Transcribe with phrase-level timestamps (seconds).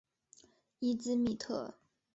[0.79, 1.75] 伊兹密特。